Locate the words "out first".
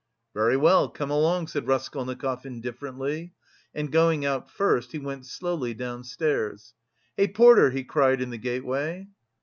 4.25-4.93